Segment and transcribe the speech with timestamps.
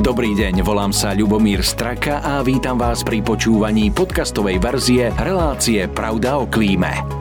[0.00, 6.40] Dobrý deň, volám sa Ľubomír Straka a vítam vás pri počúvaní podcastovej verzie relácie Pravda
[6.40, 7.20] o klíme.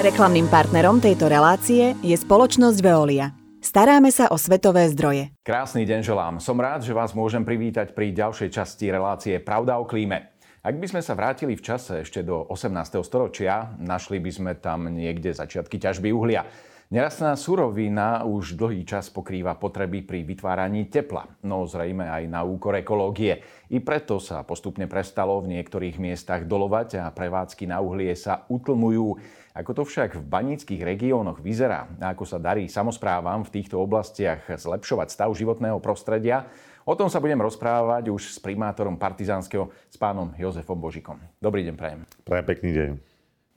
[0.00, 3.36] Reklamným partnerom tejto relácie je spoločnosť Veolia.
[3.60, 5.36] Staráme sa o svetové zdroje.
[5.44, 6.34] Krásny deň želám.
[6.40, 10.32] Som rád, že vás môžem privítať pri ďalšej časti relácie Pravda o klíme.
[10.64, 12.72] Ak by sme sa vrátili v čase ešte do 18.
[13.04, 16.48] storočia, našli by sme tam niekde začiatky ťažby uhlia.
[16.90, 22.74] Nerastná surovina už dlhý čas pokrýva potreby pri vytváraní tepla, no zrejme aj na úkor
[22.74, 23.46] ekológie.
[23.70, 29.22] I preto sa postupne prestalo v niektorých miestach dolovať a prevádzky na uhlie sa utlmujú.
[29.54, 34.50] Ako to však v baníckých regiónoch vyzerá a ako sa darí samozprávam v týchto oblastiach
[34.50, 36.50] zlepšovať stav životného prostredia,
[36.82, 41.22] o tom sa budem rozprávať už s primátorom Partizánskeho, s pánom Jozefom Božikom.
[41.38, 42.02] Dobrý deň, prajem.
[42.26, 43.09] Prajem pekný deň.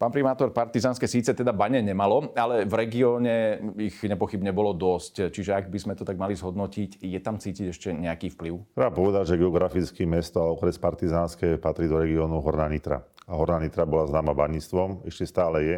[0.03, 5.31] Pán primátor, partizánske síce teda bane nemalo, ale v regióne ich nepochybne bolo dosť.
[5.31, 8.75] Čiže ak by sme to tak mali zhodnotiť, je tam cítiť ešte nejaký vplyv?
[8.75, 13.00] Treba povedať, že geograficky mesto a okres partizánske patrí do regiónu Horná Nitra.
[13.00, 15.78] A Horná Nitra bola známa baníctvom, ešte stále je,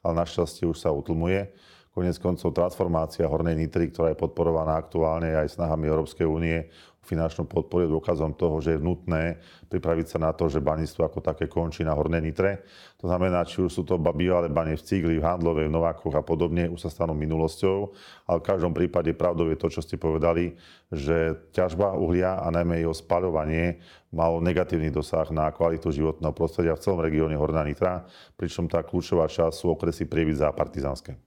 [0.00, 1.44] ale našťastie už sa utlmuje.
[1.92, 6.72] Konec koncov transformácia Hornej Nitry, ktorá je podporovaná aktuálne aj snahami Európskej únie,
[7.06, 9.38] finančnú podporu je dôkazom toho, že je nutné
[9.70, 12.66] pripraviť sa na to, že baníctvo ako také končí na Hornej Nitre.
[12.98, 16.26] To znamená, či už sú to bývalé bane v Cigli, v Handlove, v Novákoch a
[16.26, 17.94] podobne, už sa stanú minulosťou.
[18.26, 20.58] Ale v každom prípade pravdou je to, čo ste povedali,
[20.90, 23.78] že ťažba uhlia a najmä jeho spaľovanie
[24.14, 28.06] malo negatívny dosah na kvalitu životného prostredia v celom regióne Horná Nitra,
[28.38, 31.25] pričom tá kľúčová časť sú okresy Prievidza a Partizánske.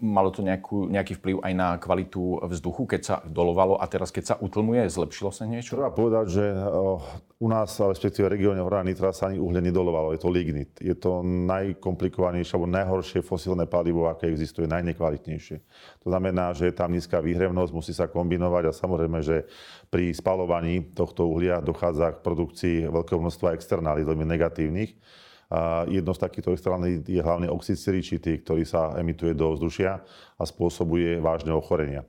[0.00, 4.24] Malo to nejakú, nejaký vplyv aj na kvalitu vzduchu, keď sa dolovalo a teraz, keď
[4.24, 5.76] sa utlmuje, zlepšilo sa niečo?
[5.76, 6.44] Treba povedať, že
[7.36, 10.72] u nás, respektíve v regióne Horná Nitra sa ani uhlie nedolovalo, je to lignit.
[10.80, 15.60] Je to najkomplikovanejšie alebo najhoršie fosílne palivo, aké existuje, najnekvalitnejšie.
[16.00, 19.44] To znamená, že je tam nízka výhrevnosť, musí sa kombinovať a samozrejme, že
[19.92, 24.96] pri spalovaní tohto uhlia dochádza k produkcii veľkého množstva externálí, veľmi negatívnych
[25.86, 30.02] jedno z takýchto externálnych je hlavne oxid siričitý, ktorý sa emituje do vzdušia
[30.36, 32.02] a spôsobuje vážne ochorenia.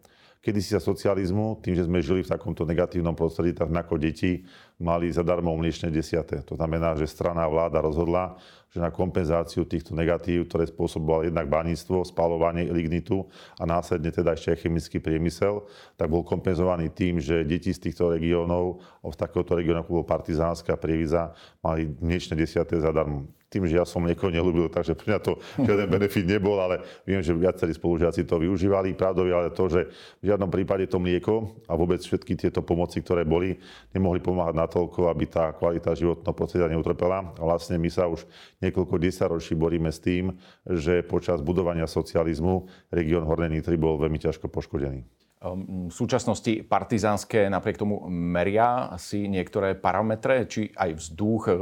[0.47, 4.47] Kedy sa socializmu, tým, že sme žili v takomto negatívnom prostredí, tak ako deti
[4.79, 6.39] mali zadarmo mliečne desiate.
[6.47, 8.39] To znamená, že strana vláda rozhodla,
[8.71, 13.27] že na kompenzáciu týchto negatív, ktoré spôsobovalo jednak baníctvo, spalovanie lignitu
[13.59, 15.67] a následne teda ešte aj chemický priemysel,
[15.99, 20.79] tak bol kompenzovaný tým, že deti z týchto regiónov, z takéhoto regiónu, ako bol Partizánska
[20.79, 25.39] prieviza, mali mliečne desiate zadarmo tým, že ja som niekoho nelúbil, takže pre mňa to
[25.63, 28.91] žiaden benefit nebol, ale viem, že viacerí spolužiaci to využívali.
[28.91, 29.87] Pravdou ale to, že
[30.19, 33.55] v žiadnom prípade to mlieko a vôbec všetky tieto pomoci, ktoré boli,
[33.95, 37.31] nemohli pomáhať natoľko, aby tá kvalita životného prostredia neutrpela.
[37.39, 38.27] A vlastne my sa už
[38.59, 40.35] niekoľko desaťročí boríme s tým,
[40.67, 45.16] že počas budovania socializmu región Hornej Nitry bol veľmi ťažko poškodený.
[45.53, 51.53] Ehm, v súčasnosti partizánske napriek tomu meria si niektoré parametre, či aj vzduch, e,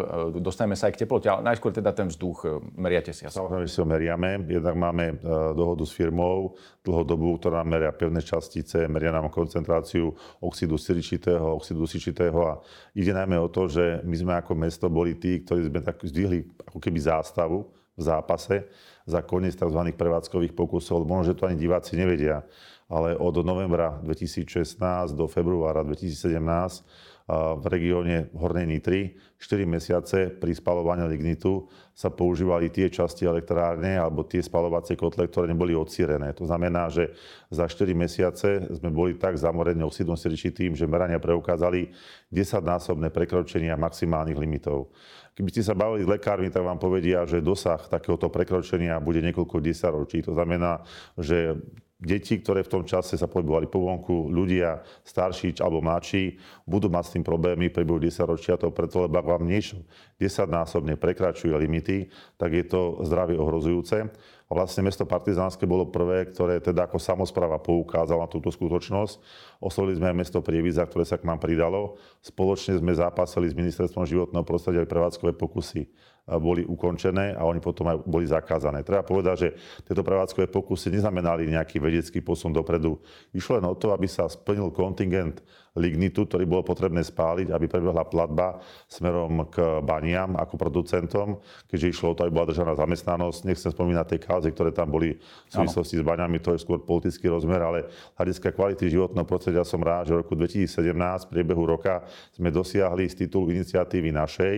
[0.41, 3.37] dostaneme sa aj k teplote, ale najskôr teda ten vzduch, e, meriate si asi.
[3.37, 4.29] Samozrejme, si ho meriame.
[4.49, 5.15] Jednak máme e,
[5.53, 11.85] dohodu s firmou dlhodobú, ktorá nám meria pevné častice, meria nám koncentráciu oxidu siličitého, oxidu
[11.85, 12.53] sičitého a
[12.93, 16.45] ide najmä o to, že my sme ako mesto boli tí, ktorí sme tak zdvihli
[16.69, 18.67] ako keby zástavu v zápase
[19.07, 19.81] za koniec tzv.
[19.95, 21.07] prevádzkových pokusov.
[21.07, 22.43] Možno, že to ani diváci nevedia
[22.85, 27.15] ale od novembra 2016 do februára 2017
[27.57, 34.21] v regióne Hornej Nitry 4 mesiace pri spalovaní lignitu sa používali tie časti elektrárne alebo
[34.29, 36.37] tie spalovacie kotle, ktoré neboli odsírené.
[36.37, 37.17] To znamená, že
[37.49, 41.89] za 4 mesiace sme boli tak zamorení oxidom siričitým, že merania preukázali
[42.29, 44.93] 10-násobné prekročenia maximálnych limitov.
[45.33, 49.65] Keby ste sa bavili s lekármi, tak vám povedia, že dosah takéhoto prekročenia bude niekoľko
[49.65, 50.21] desaťročí.
[50.29, 50.85] To znamená,
[51.17, 51.57] že
[52.05, 57.03] deti, ktoré v tom čase sa pohybovali po vonku, ľudia starší alebo mladší, budú mať
[57.09, 59.81] s tým problémy priebehu 10 ročia, to preto, lebo ak vám niečo
[60.21, 62.07] 10 násobne prekračuje limity,
[62.37, 64.07] tak je to zdravie ohrozujúce.
[64.45, 69.17] A vlastne mesto Partizánske bolo prvé, ktoré teda ako samozpráva poukázalo na túto skutočnosť.
[69.65, 71.97] Oslovili sme aj mesto Prievidza, ktoré sa k nám pridalo.
[72.21, 75.89] Spoločne sme zápasili s ministerstvom životného prostredia aj prevádzkové pokusy
[76.25, 78.81] boli ukončené a oni potom aj boli zakázané.
[78.81, 79.49] Treba povedať, že
[79.85, 82.97] tieto prevádzkové pokusy neznamenali nejaký vedecký posun dopredu.
[83.29, 85.45] Išlo len o to, aby sa splnil kontingent
[85.77, 88.57] lignitu, ktorý bolo potrebné spáliť, aby prebehla platba
[88.89, 91.37] smerom k baniam ako producentom,
[91.69, 93.45] keďže išlo o to, aby bola držaná zamestnanosť.
[93.45, 96.01] Nechcem spomínať tie kázy, ktoré tam boli v súvislosti ano.
[96.01, 100.17] s baňami, to je skôr politický rozmer, ale hľadiska kvality životného prostredia som rád, že
[100.17, 102.03] v roku 2017 v priebehu roka
[102.35, 104.55] sme dosiahli z titulu iniciatívy našej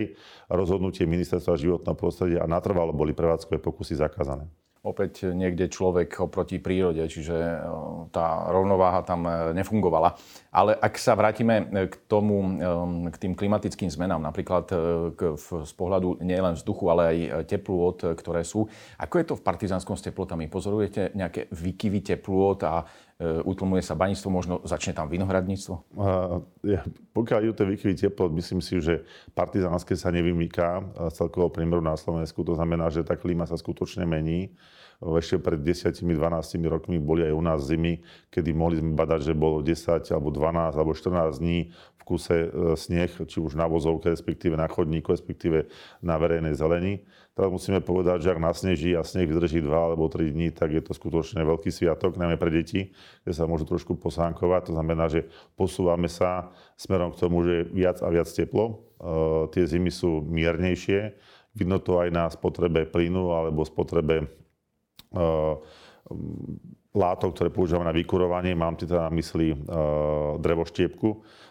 [0.50, 4.48] rozhodnutie ministerstva životného prostredia a natrvalo boli prevádzkové pokusy zakázané.
[4.88, 7.56] opäť niekde človek oproti prírode, čiže e,
[8.08, 10.16] tá rovnováha tam e, nefungovala.
[10.48, 14.70] Ale ak sa vrátime k tomu, e, k tým klimatickým zmenám, napríklad
[15.36, 17.18] z pohľadu nielen vzduchu, ale aj
[17.50, 18.64] teplôt, ktoré sú,
[18.96, 20.48] ako je to v partizánskom s teplotami?
[20.48, 25.74] Pozorujete nejaké výkyvy teplôt a utlmuje sa baníctvo, možno začne tam vinohradníctvo?
[26.62, 29.02] ja, pokiaľ tie výkyvy teplot, myslím si, že
[29.34, 32.46] partizánske sa nevymýka z celkového priemeru na Slovensku.
[32.46, 34.54] To znamená, že tá klíma sa skutočne mení
[34.98, 36.10] ešte pred 10-12
[36.66, 38.02] rokmi boli aj u nás zimy,
[38.34, 41.70] kedy mohli sme badať, že bolo 10 alebo 12 alebo 14 dní
[42.08, 45.68] kuse e, sneh, či už na vozovke, respektíve na chodníku, respektíve
[46.00, 47.04] na verejnej zelení.
[47.36, 50.80] Teraz musíme povedať, že ak nasneží a sneh vydrží 2 alebo 3 dní, tak je
[50.80, 52.96] to skutočne veľký sviatok, najmä pre deti,
[53.28, 54.72] kde sa môžu trošku posánkovať.
[54.72, 56.48] To znamená, že posúvame sa
[56.80, 58.64] smerom k tomu, že viac a viac teplo.
[58.72, 58.74] E,
[59.52, 61.12] tie zimy sú miernejšie.
[61.52, 64.32] Vidno to aj na spotrebe plynu alebo spotrebe
[65.08, 65.54] Eh,
[66.98, 68.56] látok, ktoré používame na vykurovanie.
[68.56, 71.08] Mám teda na mysli uh, drevoštiepku.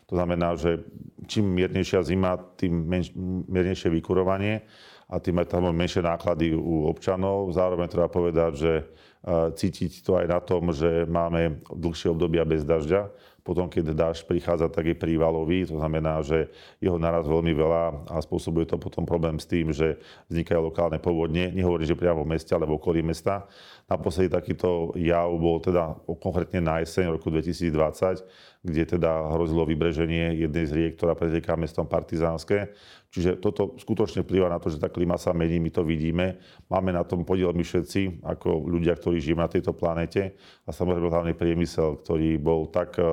[0.07, 0.87] To znamená, že
[1.27, 3.11] čím miernejšia zima, tým menš,
[3.51, 4.63] miernejšie vykurovanie
[5.11, 7.51] a tým aj tam menšie náklady u občanov.
[7.51, 12.63] Zároveň treba povedať, že uh, cítiť to aj na tom, že máme dlhšie obdobia bez
[12.63, 13.11] dažďa
[13.47, 16.51] potom, keď dážď prichádza, tak je prívalový, to znamená, že
[16.83, 19.95] jeho naraz veľmi veľa a spôsobuje to potom problém s tým, že
[20.27, 21.55] vznikajú lokálne povodne.
[21.55, 23.47] Nehovorím, že priamo v meste, ale v okolí mesta.
[23.87, 28.27] Naposledy takýto jav bol teda konkrétne na jeseň roku 2020,
[28.67, 32.75] kde teda hrozilo vybreženie jednej z riek, ktorá preteká mestom Partizánske.
[33.07, 36.35] Čiže toto skutočne vplyvá na to, že tá klíma sa mení, my to vidíme.
[36.67, 40.35] Máme na tom podiel my všetci, ako ľudia, ktorí žijeme na tejto planete
[40.67, 43.07] a samozrejme hlavne priemysel, ktorý bol tak eh,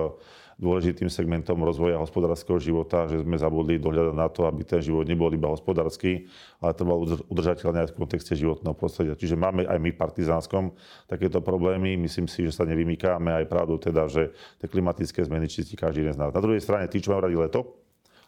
[0.59, 5.31] dôležitým segmentom rozvoja hospodárskeho života, že sme zabudli dohľadať na to, aby ten život nebol
[5.35, 6.31] iba hospodársky,
[6.63, 9.19] ale trval udržateľne aj v kontexte životného prostredia.
[9.19, 10.75] Čiže máme aj my Partizánskom
[11.11, 11.99] takéto problémy.
[11.99, 14.31] Myslím si, že sa nevymýkáme aj pravdu teda, že
[14.63, 16.31] tie klimatické zmeny čistí každý jeden z nás.
[16.31, 17.85] Na druhej strane, tí, čo majú radi leto,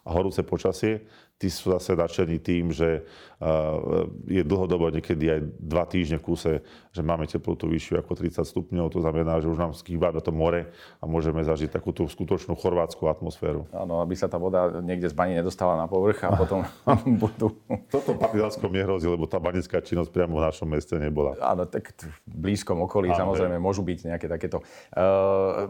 [0.06, 1.02] a horúce počasie,
[1.36, 3.04] tí sú zase nadšení tým, že
[4.24, 6.52] je dlhodobo niekedy aj dva týždne v kúse,
[6.88, 10.72] že máme teplotu vyššiu ako 30 stupňov, to znamená, že už nám skýva to more
[10.72, 13.68] a môžeme zažiť takú tú skutočnú chorvátsku atmosféru.
[13.76, 16.64] Áno, aby sa tá voda niekde z bani nedostala na povrch a potom
[17.20, 17.52] budú...
[17.92, 21.36] Toto Partizánskom nehrozí, lebo tá banická činnosť priamo v našom meste nebola.
[21.44, 24.64] Áno, tak v blízkom okolí Áno, samozrejme môžu byť nejaké takéto.
[24.96, 25.68] Uh,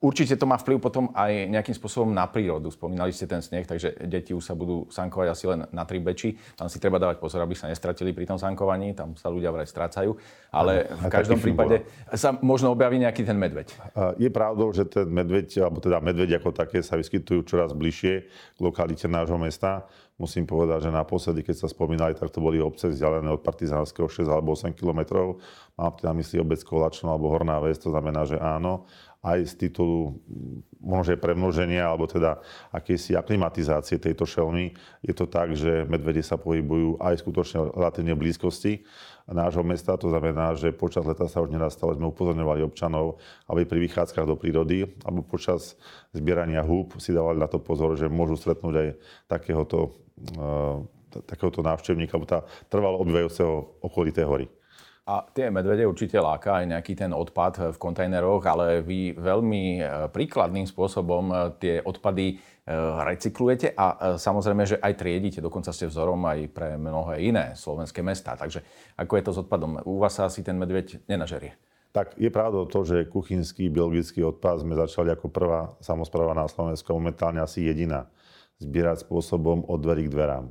[0.00, 2.72] určite to má vplyv potom aj nejakým spôsobom na prírodu.
[2.72, 6.38] Spomínali ste ten sneh, takže deti už sa budú sankovať asi len na tri beči.
[6.54, 8.94] Tam si treba dávať pozor, aby sa nestratili pri tom sankovaní.
[8.94, 10.14] Tam sa ľudia vraj strácajú.
[10.54, 11.82] Ale v každom prípade
[12.14, 13.74] sa možno objaví nejaký ten medveď.
[14.16, 18.14] Je pravdou, že ten medveď, alebo teda medveď ako také sa vyskytujú čoraz bližšie
[18.54, 19.90] k lokalite nášho mesta.
[20.20, 24.28] Musím povedať, že naposledy, keď sa spomínali, tak to boli obce vzdialené od Partizánskeho 6
[24.28, 25.42] alebo 8 kilometrov.
[25.74, 28.86] Mám teda mysli obec Kolačno alebo Horná Ves, to znamená, že áno
[29.22, 30.18] aj z titulu
[30.82, 32.42] možno premnoženia alebo teda
[32.74, 34.74] akési aklimatizácie tejto šelmy.
[34.98, 38.82] Je to tak, že medvede sa pohybujú aj skutočne relatívne blízkosti
[39.30, 39.94] nášho mesta.
[39.94, 44.34] To znamená, že počas leta sa už nenastalo, sme upozorňovali občanov, aby pri vychádzkach do
[44.34, 45.78] prírody alebo počas
[46.10, 48.88] zbierania húb si dávali na to pozor, že môžu stretnúť aj
[49.30, 49.94] takéhoto,
[50.34, 50.82] uh,
[51.30, 54.50] takéhoto návštevníka alebo tá trvalo obývajúceho okolité hory.
[55.02, 60.06] A tie medvede určite láka aj nejaký ten odpad v kontajneroch, ale vy veľmi e,
[60.14, 62.34] príkladným spôsobom e, tie odpady e,
[63.02, 68.38] recyklujete a samozrejme, že aj triedite, dokonca ste vzorom aj pre mnohé iné slovenské mestá.
[68.38, 68.62] Takže
[68.94, 69.82] ako je to s odpadom?
[69.82, 71.58] U vás sa asi ten medveď nenažerie.
[71.90, 76.94] Tak je pravdou to, že kuchynský biologický odpad sme začali ako prvá samozpráva na Slovensku,
[76.94, 78.06] momentálne asi jediná,
[78.62, 80.46] zbierať spôsobom od dverí k dverám.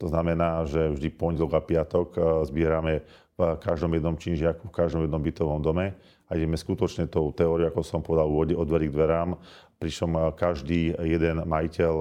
[0.00, 2.08] To znamená, že vždy pondelok a piatok
[2.50, 3.06] zbierame
[3.42, 7.82] v každom jednom činžiaku, v každom jednom bytovom dome a ideme skutočne tou teóriou, ako
[7.82, 9.36] som povedal, od dverí k dverám,
[9.76, 11.94] pričom každý jeden majiteľ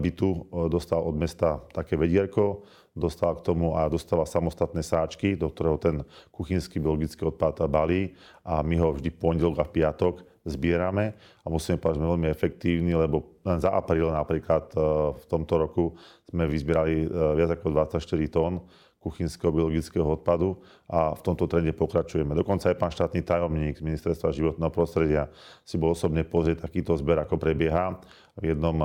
[0.00, 0.28] bytu
[0.72, 2.64] dostal od mesta také vedierko,
[2.96, 5.96] dostal k tomu a dostáva samostatné sáčky, do ktorého ten
[6.34, 8.10] kuchynský biologický odpad balí
[8.42, 12.92] a my ho vždy pondelok a piatok zbierame a musíme povedať, že sme veľmi efektívni,
[12.96, 14.72] lebo len za apríl napríklad
[15.14, 15.84] v tomto roku
[16.26, 17.06] sme vyzbierali
[17.36, 18.00] viac ako 24
[18.32, 18.64] tón
[19.00, 22.36] kuchynského biologického odpadu a v tomto trende pokračujeme.
[22.36, 25.32] Dokonca aj pán štátny tajomník z Ministerstva životného prostredia
[25.64, 27.96] si bol osobne pozrieť takýto zber, ako prebieha
[28.36, 28.76] v jednom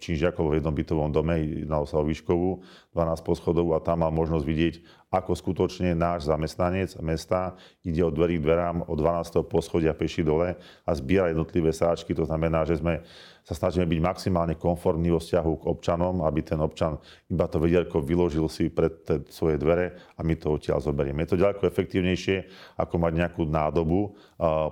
[0.00, 2.64] činžiakovo, v jednom bytovom dome, jednalo sa o výškovú,
[2.96, 4.74] 12 poschodov a tam mal možnosť vidieť,
[5.12, 9.44] ako skutočne náš zamestnanec mesta ide od dverí k dverám od 12.
[9.46, 12.14] poschodia peši dole a zbiera jednotlivé sáčky.
[12.14, 13.02] To znamená, že sme
[13.44, 18.00] sa snažíme byť maximálne konformní vo vzťahu k občanom, aby ten občan iba to vedielko
[18.04, 21.24] vyložil si pred svoje dvere a my to odtiaľ zoberieme.
[21.24, 22.36] Je to ďaleko efektívnejšie,
[22.78, 24.14] ako mať nejakú nádobu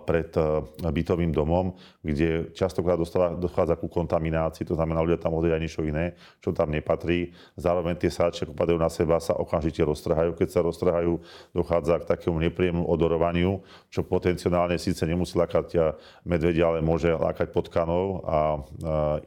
[0.09, 0.33] pred
[0.81, 2.97] bytovým domom, kde častokrát
[3.37, 7.37] dochádza ku kontaminácii, to znamená, ľudia tam hodia niečo iné, čo tam nepatrí.
[7.61, 10.33] Zároveň tie sáčky, ako padajú na seba, sa okamžite roztrhajú.
[10.33, 11.21] Keď sa roztrhajú,
[11.53, 13.61] dochádza k takému nepríjemnému odorovaniu,
[13.93, 18.39] čo potenciálne síce nemusí lakať medvedia, ale môže lákať potkanov a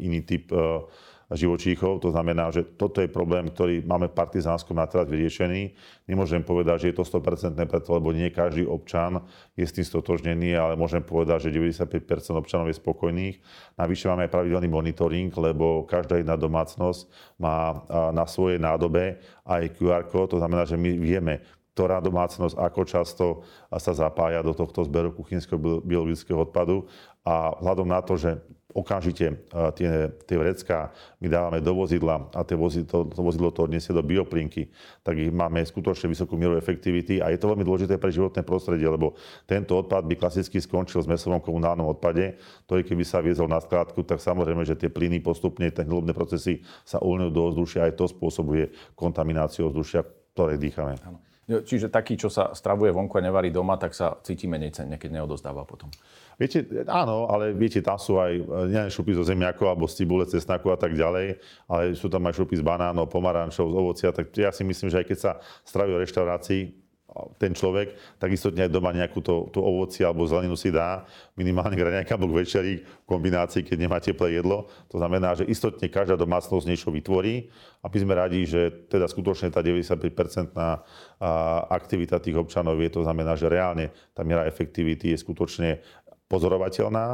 [0.02, 0.50] iný typ
[1.32, 2.04] živočíchov.
[2.04, 5.72] To znamená, že toto je problém, ktorý máme v Partizánskom na teraz vyriešený.
[6.12, 9.24] Nemôžem povedať, že je to 100% preto, lebo nie každý občan
[9.56, 13.36] je s tým stotožnený, ale môžem povedať, že 95% občanov je spokojných.
[13.80, 17.08] Navyše máme aj pravidelný monitoring, lebo každá jedna domácnosť
[17.40, 20.36] má na svojej nádobe aj QR kód.
[20.36, 21.40] To znamená, že my vieme,
[21.72, 23.26] ktorá domácnosť ako často
[23.72, 26.84] sa zapája do tohto zberu kuchynského biologického odpadu.
[27.24, 29.36] A vzhľadom na to, že okamžite e,
[29.76, 33.92] tie, tie vrecká my dávame do vozidla a tie vozidlo, to, to vozidlo to odniesie
[33.92, 34.72] do bioplinky,
[35.04, 38.88] tak ich máme skutočne vysokú mieru efektivity a je to veľmi dôležité pre životné prostredie,
[38.88, 43.60] lebo tento odpad by klasicky skončil v mesovom komunálnom odpade, ktorý keby sa viezol na
[43.60, 47.94] skládku, tak samozrejme, že tie plyny postupne, tie hlubné procesy sa uvoľňujú do ovzdušia, aj
[48.00, 50.96] to spôsobuje kontamináciu ovzdušia, ktoré dýchame.
[51.60, 55.20] Čiže taký, čo sa stravuje vonku a nevarí doma, tak sa cíti menej cenne, keď
[55.20, 55.92] neodozdáva potom.
[56.42, 58.34] Viete, áno, ale viete, tam sú aj
[58.66, 61.38] nie šupy zo zemiakov alebo z cibule, cesnaku a tak ďalej,
[61.70, 65.06] ale sú tam aj šupy z banánov, pomarančov, z ovocia, tak ja si myslím, že
[65.06, 65.32] aj keď sa
[65.62, 66.82] stravuje v reštaurácii,
[67.36, 71.04] ten človek, tak istotne aj doma nejakú to, to ovoci alebo zeleninu si dá,
[71.36, 74.72] minimálne raňajka alebo večerí v kombinácii, keď nemá teplé jedlo.
[74.88, 77.52] To znamená, že istotne každá domácnosť niečo vytvorí
[77.84, 80.88] a my sme radi, že teda skutočne tá 95-percentná
[81.68, 85.84] aktivita tých občanov je, to znamená, že reálne tá miera efektivity je skutočne
[86.32, 87.08] pozorovateľná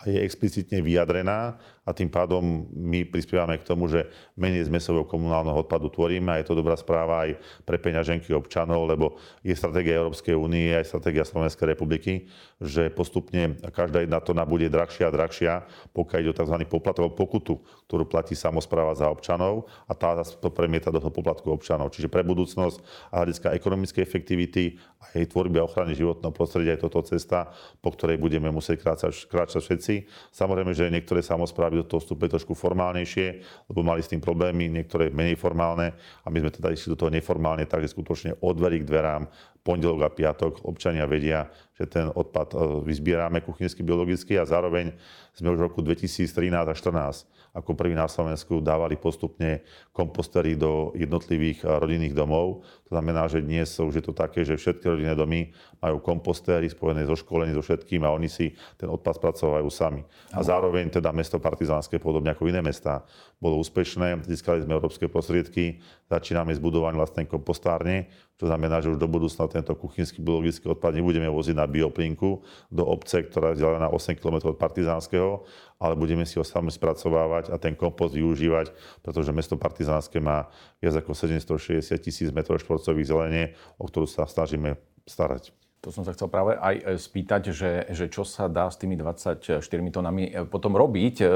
[0.00, 4.06] a je explicitne vyjadrená a tým pádom my prispievame k tomu, že
[4.38, 8.86] menej z mesového komunálneho odpadu tvoríme a je to dobrá správa aj pre peňaženky občanov,
[8.86, 12.30] lebo je stratégia Európskej únie, aj stratégia Slovenskej republiky,
[12.62, 15.52] že postupne každá jedna tona bude drahšia a drahšia,
[15.90, 16.56] pokiaľ ide o tzv.
[16.70, 17.58] poplatok pokutu,
[17.90, 21.90] ktorú platí samozpráva za občanov a tá to premieta do toho poplatku občanov.
[21.90, 22.78] Čiže pre budúcnosť
[23.10, 27.50] a hľadiska ekonomickej efektivity a jej tvorby a ochrany životného prostredia je toto cesta,
[27.82, 29.94] po ktorej budeme musieť kráčať, kráčať všetci.
[30.30, 33.26] Samozrejme, že niektoré samozprávy aby do toho vstúpili trošku formálnejšie,
[33.72, 37.08] lebo mali s tým problémy, niektoré menej formálne a my sme teda išli do toho
[37.08, 39.24] neformálne, takže skutočne od dverí k dverám,
[39.62, 41.46] pondelok a piatok občania vedia,
[41.78, 44.90] že ten odpad e, vyzbierame kuchynsky, biologicky a zároveň
[45.32, 49.60] sme už v roku 2013 a 2014 ako prvý na Slovensku dávali postupne
[49.92, 52.64] kompostery do jednotlivých eh, rodinných domov.
[52.88, 57.04] To znamená, že dnes už je to také, že všetky rodinné domy majú kompostéry spojené
[57.04, 60.00] so školením, so všetkým a oni si ten odpad spracovajú sami.
[60.32, 63.04] A zároveň teda mesto Partizánske, podobne ako iné mesta,
[63.36, 65.80] bolo úspešné, získali sme európske prostriedky,
[66.12, 70.98] začíname s budovaním vlastnej kompostárne, to znamená, že už do budúcna tento kuchynský biologický odpad
[70.98, 75.46] nebudeme voziť na bioplinku do obce, ktorá je vzdialená 8 km od Partizánskeho,
[75.80, 80.50] ale budeme si ho sami spracovávať a ten kompost využívať, pretože mesto Partizánske má
[80.82, 83.44] viac ako 760 tisíc m štvorcových zelenie,
[83.78, 84.76] o ktorú sa snažíme
[85.06, 85.54] starať.
[85.82, 88.94] To som sa chcel práve aj e, spýtať, že, že čo sa dá s tými
[88.94, 89.58] 24
[89.90, 91.14] tónami e, potom robiť.
[91.18, 91.26] E,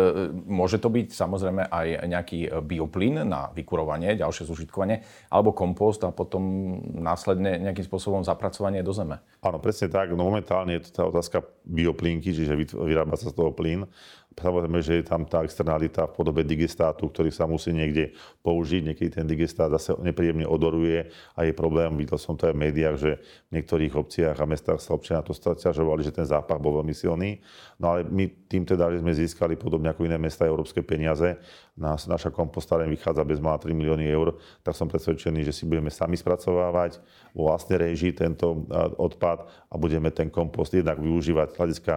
[0.47, 5.03] môže to byť samozrejme aj nejaký bioplyn na vykurovanie, ďalšie zužitkovanie,
[5.35, 9.19] alebo kompost a potom následne nejakým spôsobom zapracovanie do zeme.
[9.43, 10.15] Áno, presne tak.
[10.15, 13.91] No momentálne je to tá otázka bioplínky, čiže vyrába sa z toho plyn.
[14.37, 18.12] Samozrejme, že je tam tá externalita v podobe digestátu, ktorý sa musí niekde
[18.45, 18.93] použiť.
[18.93, 22.97] Niekedy ten digestát zase nepríjemne odoruje a je problém, videl som to aj v médiách,
[23.00, 23.12] že
[23.49, 27.40] v niektorých obciach a mestách sa občania to stiažovali, že ten zápach bol veľmi silný.
[27.81, 31.40] No ale my tým teda, že sme získali podobne ako iné mesta európske peniaze,
[31.76, 35.93] nás, naša kompostáreň vychádza bez malá 3 milióny eur, tak som presvedčený, že si budeme
[35.93, 37.00] sami spracovávať
[37.37, 38.64] vo vlastnej režii tento
[38.97, 41.95] odpad a budeme ten kompost jednak využívať z hľadiska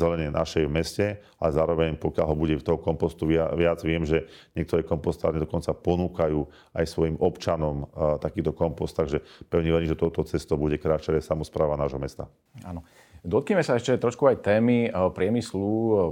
[0.00, 4.26] zelenie našej v meste, ale zároveň pokiaľ ho bude v toho kompostu viac, viem, že
[4.58, 6.42] niektoré kompostárne dokonca ponúkajú
[6.74, 7.86] aj svojim občanom
[8.18, 12.26] takýto kompost, takže pevne verím, že touto cestou bude kráčať samozpráva nášho mesta.
[12.66, 12.82] Áno.
[13.22, 15.62] Dotkneme sa ešte trošku aj témy priemyslu.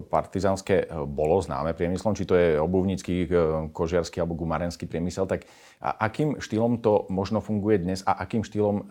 [0.07, 3.26] Partizánske bolo známe priemyslom, či to je obuvnícky,
[3.75, 5.26] kožiarský alebo gumarenský priemysel.
[5.26, 5.43] Tak
[5.83, 8.87] akým štýlom to možno funguje dnes a akým štýlom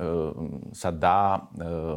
[0.76, 1.48] sa dá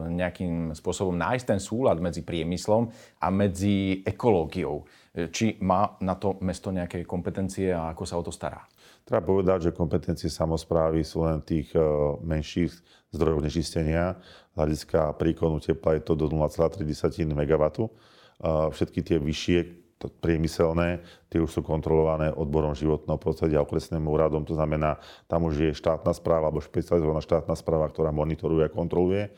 [0.07, 2.87] nejakým spôsobom nájsť ten súlad medzi priemyslom
[3.19, 4.87] a medzi ekológiou?
[5.13, 8.63] Či má na to mesto nejaké kompetencie a ako sa o to stará?
[9.03, 11.83] Treba povedať, že kompetencie samozprávy sú len tých e,
[12.23, 12.71] menších
[13.11, 14.17] zdrojov nečistenia.
[14.55, 16.85] Hľadiska príkonu tepla je to do 0,3
[17.29, 17.65] MW.
[18.43, 19.83] Všetky tie vyššie
[20.19, 20.99] priemyselné,
[21.31, 24.43] tie už sú kontrolované odborom životného prostredia a okresným úradom.
[24.49, 24.99] To znamená,
[25.31, 29.31] tam už je štátna správa alebo špecializovaná štátna správa, ktorá monitoruje a kontroluje.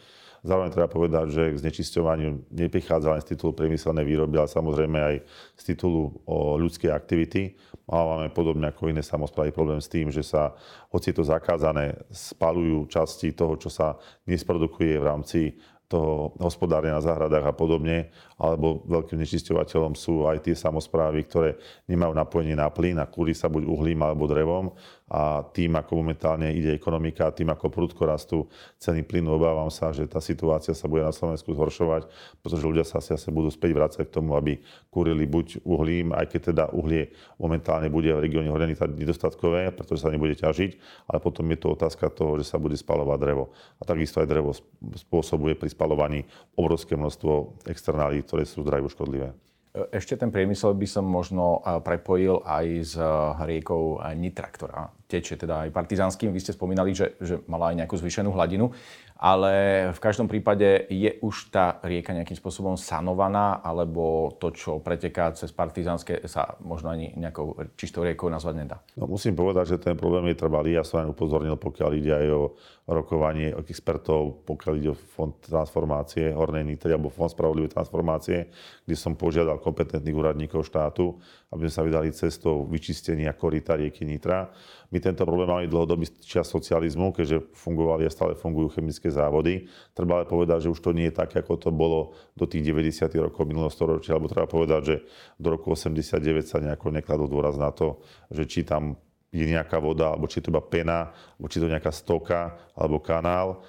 [0.44, 5.14] Zároveň treba povedať, že k znečisťovaniu neprichádza len z titulu priemyselnej výroby, ale samozrejme aj
[5.56, 7.56] z titulu o ľudskej aktivity.
[7.88, 10.52] Máme podobne ako iné samozprávy problém s tým, že sa,
[10.92, 13.96] hoci je to zakázané, spalujú časti toho, čo sa
[14.28, 15.40] nesprodukuje v rámci
[15.84, 18.08] toho hospodárenia na záhradách a podobne,
[18.40, 23.52] alebo veľkým nečisťovateľom sú aj tie samozprávy, ktoré nemajú napojenie na plyn a kúri sa
[23.52, 24.72] buď uhlím alebo drevom
[25.04, 28.48] a tým, ako momentálne ide ekonomika, tým, ako prudko rastú
[28.80, 32.08] ceny plynu, obávam sa, že tá situácia sa bude na Slovensku zhoršovať,
[32.40, 36.32] pretože ľudia sa asi asi budú späť vrácať k tomu, aby kúrili buď uhlím, aj
[36.32, 40.70] keď teda uhlie momentálne bude v regióne Horňanita nedostatkové, pretože sa nebude ťažiť,
[41.12, 43.52] ale potom je to otázka toho, že sa bude spalovať drevo.
[43.78, 44.56] A takisto aj drevo
[44.96, 46.24] spôsobuje pri spalovaní
[46.56, 49.36] obrovské množstvo externálí, ktoré sú zdravivo škodlivé.
[49.74, 52.94] Ešte ten priemysel by som možno prepojil aj s
[53.42, 56.34] riekou Nitra, ktorá tečie teda aj partizánskym.
[56.34, 58.74] Vy ste spomínali, že, že mala aj nejakú zvýšenú hladinu
[59.14, 65.30] ale v každom prípade je už tá rieka nejakým spôsobom sanovaná, alebo to, čo preteká
[65.38, 68.76] cez Partizánske, sa možno ani nejakou čistou riekou nazvať nedá?
[68.98, 70.74] No, musím povedať, že ten problém je trvalý.
[70.74, 72.42] Ja som len upozornil, pokiaľ ide aj o
[72.84, 78.52] rokovanie expertov, pokiaľ ide o Fond transformácie Hornej Nitry alebo Fond spravodlivej transformácie,
[78.84, 81.16] kde som požiadal kompetentných úradníkov štátu,
[81.54, 84.52] aby sme sa vydali cestou vyčistenia korita rieky Nitra.
[84.92, 89.68] My tento problém máme dlhodobý čas socializmu, keďže fungovali a stále fungujú chemické závody.
[89.92, 93.12] Treba ale povedať, že už to nie je tak, ako to bolo do tých 90.
[93.20, 94.96] rokov minulého storočia, alebo treba povedať, že
[95.36, 98.00] do roku 89 sa nejako nekladol dôraz na to,
[98.32, 98.96] že či tam
[99.34, 102.54] je nejaká voda, alebo či je to iba pena, alebo či je to nejaká stoka,
[102.72, 103.66] alebo kanál.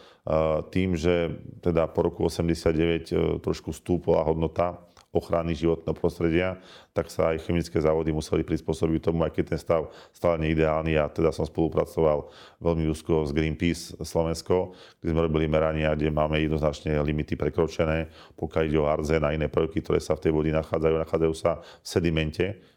[0.71, 4.81] Tým, že teda po roku 89 e, trošku stúpla hodnota
[5.15, 6.59] ochrany životného prostredia,
[6.91, 10.99] tak sa aj chemické závody museli prispôsobiť tomu, aj keď ten stav stále nie ideálny.
[10.99, 12.27] A teda som spolupracoval
[12.59, 18.63] veľmi úzko s Greenpeace Slovensko, kde sme robili merania, kde máme jednoznačne limity prekročené, pokiaľ
[18.67, 20.95] ide o arzen a iné prvky, ktoré sa v tej vodi nachádzajú.
[20.99, 22.74] Nachádzajú sa v sedimente,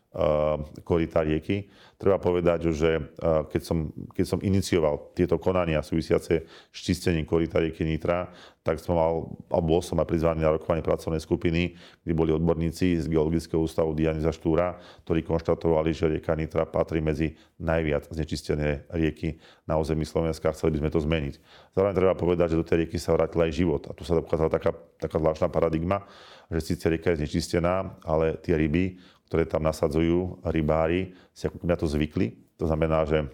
[0.84, 1.68] korita rieky.
[1.98, 7.58] Treba povedať, že eh, keď som, keď som inicioval tieto konania súvisiace s čistením korita
[7.58, 8.30] rieky Nitra,
[8.62, 13.00] tak som mal, alebo bol som aj prizvaný na rokovanie pracovnej skupiny, kde boli odborníci
[13.00, 14.76] z Geologického ústavu Dianiza Štúra,
[15.08, 20.76] ktorí konštatovali, že rieka Nitra patrí medzi najviac znečistené rieky na území Slovenska a chceli
[20.76, 21.34] by sme to zmeniť.
[21.74, 23.82] Zároveň treba povedať, že do tej rieky sa vrátil aj život.
[23.88, 26.04] A tu sa dokázala taká, taká zvláštna paradigma,
[26.52, 31.76] že síce rieka je znečistená, ale tie ryby, ktoré tam nasadzujú rybári, si ako na
[31.76, 32.32] to zvykli.
[32.56, 33.28] To znamená, že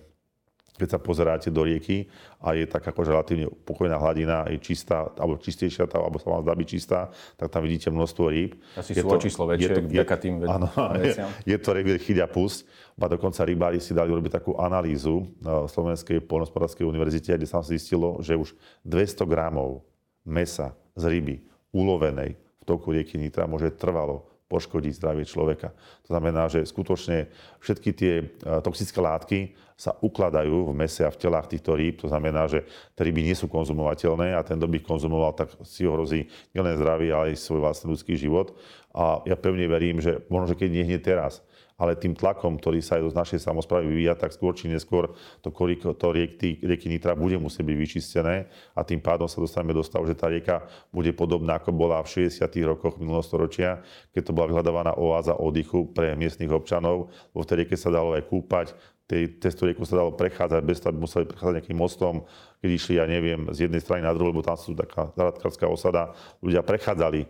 [0.74, 2.10] keď sa pozeráte do rieky
[2.42, 6.42] a je tak akože relatívne pokojná hladina, je čistá, alebo čistejšia, tá, alebo sa vám
[6.42, 8.58] zdá byť čistá, tak tam vidíte množstvo rýb.
[8.74, 10.66] Asi je sú to, očíslo väčšie, je to, vďaka tým áno,
[11.06, 11.14] je,
[11.46, 12.66] je to revír chyďa pust.
[12.98, 18.18] A dokonca rybári si dali urobiť takú analýzu na Slovenskej poľnospodárskej univerzite, kde sa zistilo,
[18.18, 19.86] že už 200 gramov
[20.26, 21.38] mesa z ryby
[21.70, 25.72] ulovenej v toku rieky Nitra môže trvalo poškodí zdravie človeka.
[26.04, 27.32] To znamená, že skutočne
[27.64, 28.24] všetky tie e,
[28.60, 29.38] toxické látky
[29.74, 31.98] sa ukladajú v mese a v telách týchto rýb.
[32.04, 32.62] To znamená, že
[32.94, 36.78] tie ryby nie sú konzumovateľné a ten, kto by ich konzumoval, tak si ohrozí nielen
[36.78, 38.54] zdravie, ale aj svoj vlastný ľudský život.
[38.94, 41.42] A ja pevne verím, že možno, že keď nie hneď teraz,
[41.74, 45.10] ale tým tlakom, ktorý sa aj do našej samozprávy vyvíja, tak skôr či neskôr
[45.42, 48.46] to korito to rieky, rieky Nitra bude musieť byť vyčistené
[48.78, 50.62] a tým pádom sa dostaneme do stavu, že tá rieka
[50.94, 52.46] bude podobná, ako bola v 60.
[52.62, 53.82] rokoch minulého storočia,
[54.14, 57.10] keď to bola vyhľadávaná oáza oddychu pre miestnych občanov.
[57.34, 58.66] Vo tej rieke sa dalo aj kúpať,
[59.04, 62.24] tej testu rieku sa dalo prechádzať bez toho, aby museli prechádzať nejakým mostom,
[62.64, 66.16] keď išli, ja neviem, z jednej strany na druhú, lebo tam sú taká záradkárska osada,
[66.40, 67.28] ľudia prechádzali,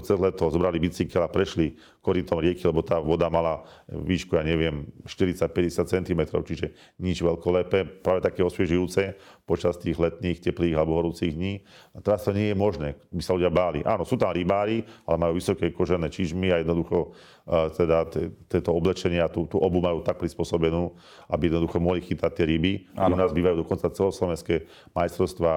[0.00, 3.60] cez leto, zobrali bicykel a prešli koritom rieky, lebo tá voda mala
[3.92, 10.80] výšku, ja neviem, 40-50 cm, čiže nič veľkolepé, práve také osviežujúce počas tých letných, teplých
[10.80, 11.60] alebo horúcich dní.
[11.92, 13.84] A teraz to nie je možné, by sa ľudia báli.
[13.84, 17.12] Áno, sú tam rybári, ale majú vysoké kožené čižmy a jednoducho
[17.50, 18.06] teda
[18.46, 20.94] tieto oblečenia, tú, tú obu majú tak prispôsobenú,
[21.26, 22.94] aby jednoducho mohli chytať tie ryby.
[22.94, 25.54] U nás bývajú dokonca celoslovenské majstrovstvá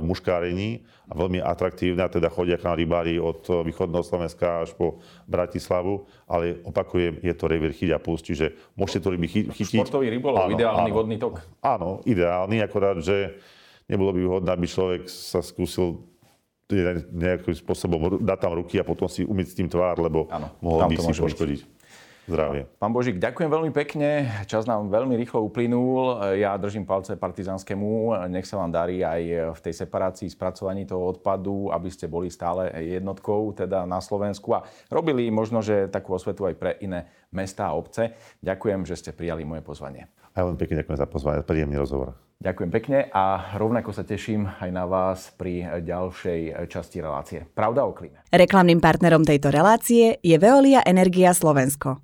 [0.00, 4.76] v muškárení a veľmi atraktívne, a teda chodia k nám rybári od východného Slovenska až
[4.78, 9.82] po Bratislavu, ale opakujem, je to revír chyť a pust, čiže môžete to ryby chytiť.
[9.82, 11.42] Športový rybolov, ideálny áno, vodný tok.
[11.60, 13.38] Áno, ideálny, akorát, že
[13.90, 16.06] nebolo by vhodné, aby človek sa skúsil
[17.10, 20.86] nejakým spôsobom dať tam ruky a potom si umyť s tým tvár, lebo ano, mohol
[20.86, 21.60] by si poškodiť.
[21.66, 21.79] Byť.
[22.30, 22.70] Zdravie.
[22.78, 24.30] Pán Božík, ďakujem veľmi pekne.
[24.46, 26.22] Čas nám veľmi rýchlo uplynul.
[26.38, 28.14] Ja držím palce partizánskému.
[28.30, 32.70] Nech sa vám darí aj v tej separácii, spracovaní toho odpadu, aby ste boli stále
[32.78, 34.62] jednotkou teda na Slovensku a
[34.94, 38.14] robili možno, že takú osvetu aj pre iné mestá a obce.
[38.38, 40.06] Ďakujem, že ste prijali moje pozvanie.
[40.38, 42.14] Ja veľmi pekne ďakujem za pozvanie, príjemný rozhovor.
[42.40, 47.44] Ďakujem pekne a rovnako sa teším aj na vás pri ďalšej časti relácie.
[47.44, 48.24] Pravda o klíme.
[48.32, 52.00] Reklamným partnerom tejto relácie je Veolia Energia Slovensko.